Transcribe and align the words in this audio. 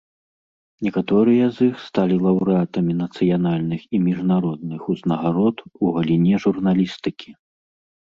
Некаторыя 0.85 1.49
з 1.57 1.65
іх 1.71 1.75
сталі 1.89 2.15
лаўрэатамі 2.25 2.93
нацыянальных 3.01 3.81
і 3.97 3.99
міжнародных 4.07 4.81
узнагарод 4.95 5.57
у 5.83 5.93
галіне 5.99 6.35
журналістыкі. 6.47 7.29